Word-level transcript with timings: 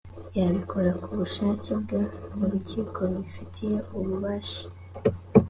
yabikora 0.37 0.91
ku 1.03 1.09
bushake 1.19 1.71
bwe 1.81 1.99
mu 2.37 2.45
rukiko 2.51 2.99
rubifitiye 3.09 3.75
ububasha 3.97 4.63